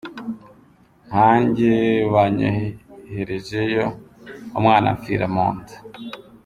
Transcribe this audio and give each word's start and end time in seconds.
Nkanjye 1.07 1.73
banyoherejeyo 2.13 3.85
umwana 4.57 4.85
ampfira 4.93 5.25
mu 5.35 5.47
nda. 5.57 5.75